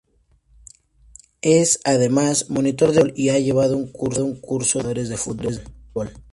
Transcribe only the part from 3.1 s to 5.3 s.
y ha llevado un Curso de Entrenadores de